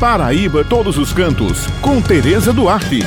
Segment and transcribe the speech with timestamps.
[0.00, 3.00] Paraíba Todos os Cantos, com Tereza Duarte.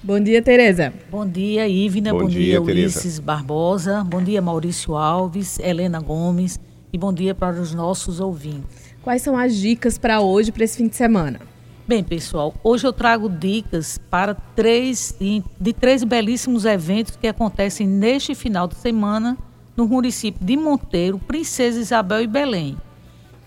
[0.00, 0.92] Bom dia, Tereza.
[1.10, 2.12] Bom dia, Ivna.
[2.12, 4.04] Bom, bom dia, dia Ulisses Barbosa.
[4.04, 6.60] Bom dia, Maurício Alves, Helena Gomes.
[6.92, 8.94] E bom dia para os nossos ouvintes.
[9.02, 11.40] Quais são as dicas para hoje, para esse fim de semana?
[11.88, 15.12] Bem, pessoal, hoje eu trago dicas para três
[15.60, 19.36] de três belíssimos eventos que acontecem neste final de semana
[19.76, 22.76] no município de Monteiro, Princesa Isabel e Belém.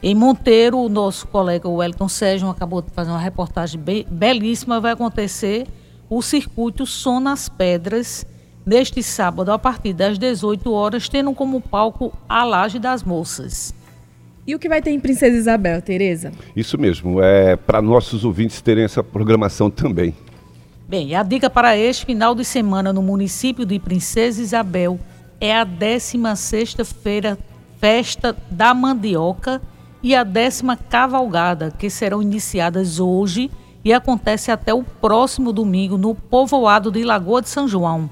[0.02, 4.80] Em Monteiro, o nosso colega Wellington Sérgio acabou de fazer uma reportagem belíssima.
[4.80, 5.68] Vai acontecer
[6.10, 8.26] o circuito Som nas Pedras,
[8.66, 13.74] neste sábado, a partir das 18 horas, tendo como palco a Laje das Moças.
[14.48, 16.32] E o que vai ter em Princesa Isabel, Tereza?
[16.56, 20.16] Isso mesmo, é para nossos ouvintes terem essa programação também.
[20.88, 24.98] Bem, a dica para este final de semana no município de Princesa Isabel
[25.42, 27.38] é a 16ª
[27.80, 29.62] Festa da Mandioca
[30.02, 33.52] e a décima cavalgada, que serão iniciadas hoje
[33.84, 38.10] e acontece até o próximo domingo no povoado de Lagoa de São João.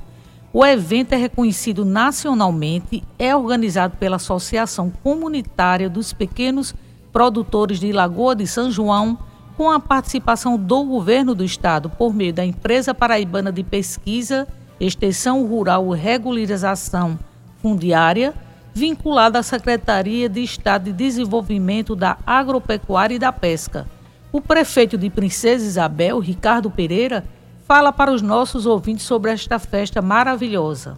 [0.53, 6.73] O evento é reconhecido nacionalmente, é organizado pela Associação Comunitária dos Pequenos
[7.11, 9.17] Produtores de Lagoa de São João,
[9.55, 14.47] com a participação do governo do estado por meio da Empresa Paraibana de Pesquisa,
[14.79, 17.17] Extensão Rural e Regularização
[17.61, 18.33] Fundiária,
[18.73, 23.87] vinculada à Secretaria de Estado de Desenvolvimento da Agropecuária e da Pesca.
[24.31, 27.25] O prefeito de Princesa Isabel, Ricardo Pereira,
[27.67, 30.97] fala para os nossos ouvintes sobre esta festa maravilhosa.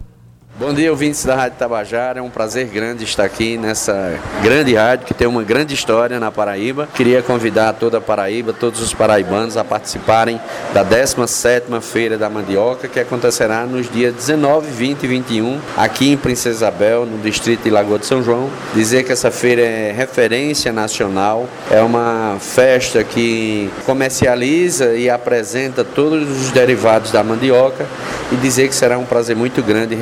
[0.58, 2.18] Bom dia, ouvintes da Rádio Tabajara.
[2.18, 6.30] É um prazer grande estar aqui nessa grande rádio que tem uma grande história na
[6.30, 6.86] Paraíba.
[6.92, 10.38] Queria convidar toda a Paraíba, todos os paraibanos a participarem
[10.74, 16.16] da 17ª Feira da Mandioca, que acontecerá nos dias 19, 20 e 21, aqui em
[16.16, 18.50] Princesa Isabel, no distrito de Lagoa de São João.
[18.74, 26.28] Dizer que essa feira é referência nacional, é uma festa que comercializa e apresenta todos
[26.28, 27.86] os derivados da mandioca
[28.32, 29.94] e dizer que será um prazer muito grande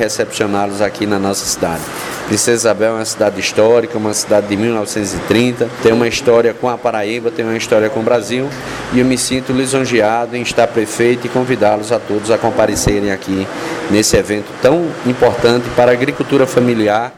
[0.85, 1.83] aqui na nossa cidade.
[2.27, 6.77] Princesa Isabel é uma cidade histórica, uma cidade de 1930, tem uma história com a
[6.77, 8.47] Paraíba, tem uma história com o Brasil
[8.93, 13.47] e eu me sinto lisonjeado em estar prefeito e convidá-los a todos a comparecerem aqui
[13.89, 17.13] nesse evento tão importante para a agricultura familiar.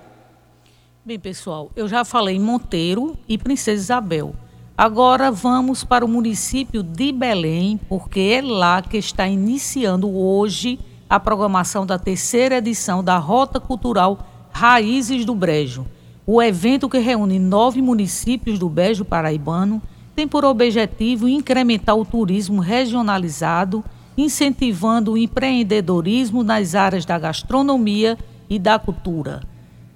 [1.04, 4.34] Bem, pessoal, eu já falei em Monteiro e Princesa Isabel.
[4.78, 10.80] Agora vamos para o município de Belém, porque é lá que está iniciando hoje
[11.12, 15.86] a programação da terceira edição da Rota Cultural Raízes do Brejo.
[16.26, 19.82] O evento, que reúne nove municípios do Brejo Paraibano,
[20.16, 23.84] tem por objetivo incrementar o turismo regionalizado,
[24.18, 28.18] incentivando o empreendedorismo nas áreas da gastronomia
[28.50, 29.42] e da cultura.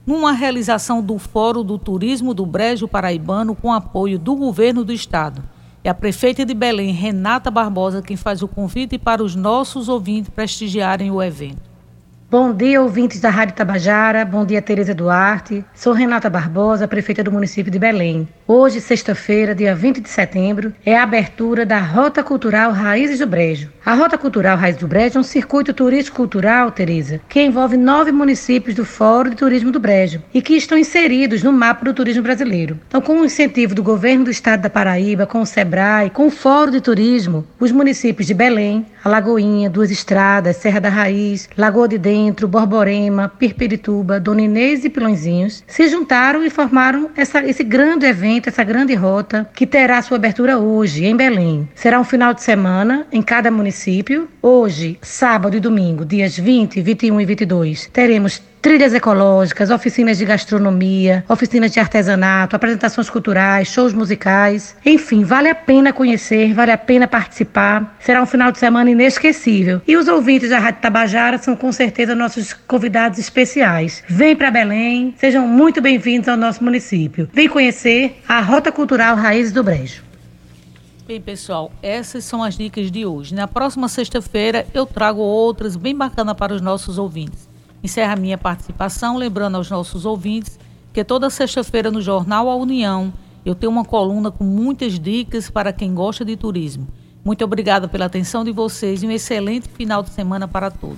[0.06, 5.42] Numa realização do Fórum do Turismo do Brejo Paraibano com apoio do governo do estado
[5.86, 10.32] é a prefeita de Belém, Renata Barbosa, quem faz o convite para os nossos ouvintes
[10.32, 11.75] prestigiarem o evento.
[12.28, 14.26] Bom dia, ouvintes da Rádio Tabajara.
[14.26, 15.64] Bom dia, Tereza Duarte.
[15.76, 18.28] Sou Renata Barbosa, prefeita do município de Belém.
[18.48, 23.72] Hoje, sexta-feira, dia 20 de setembro, é a abertura da Rota Cultural Raízes do Brejo.
[23.86, 28.76] A Rota Cultural Raízes do Brejo é um circuito turístico-cultural, Tereza, que envolve nove municípios
[28.76, 32.80] do Fórum de Turismo do Brejo e que estão inseridos no mapa do turismo brasileiro.
[32.88, 36.32] Então, com o incentivo do governo do estado da Paraíba, com o SEBRAE, com o
[36.32, 42.00] Fórum de Turismo, os municípios de Belém, Alagoinha, Duas Estradas, Serra da Raiz, Lagoa de
[42.16, 48.48] Dentro, Borborema, Pirpirituba, Dona Inês e Pilõezinhos se juntaram e formaram essa, esse grande evento,
[48.48, 51.68] essa grande rota que terá sua abertura hoje em Belém.
[51.76, 54.30] Será um final de semana em cada município.
[54.42, 61.24] Hoje, sábado e domingo, dias 20, 21 e 22, teremos trilhas ecológicas, oficinas de gastronomia,
[61.30, 64.76] oficinas de artesanato, apresentações culturais, shows musicais.
[64.84, 67.96] Enfim, vale a pena conhecer, vale a pena participar.
[68.00, 69.84] Será um final de semana inesquecível.
[69.88, 74.04] E os ouvintes da Rádio Tabajara são com certeza nossos convidados especiais.
[74.10, 77.30] Vem para Belém, sejam muito bem-vindos ao nosso município.
[77.32, 80.02] Vem conhecer a Rota Cultural Raízes do Brejo.
[81.06, 83.36] Bem, pessoal, essas são as dicas de hoje.
[83.36, 87.54] Na próxima sexta-feira eu trago outras bem bacanas para os nossos ouvintes.
[87.86, 90.58] Encerra a minha participação, lembrando aos nossos ouvintes
[90.92, 93.14] que toda sexta-feira no Jornal A União
[93.46, 96.88] eu tenho uma coluna com muitas dicas para quem gosta de turismo.
[97.24, 100.98] Muito obrigada pela atenção de vocês e um excelente final de semana para todos.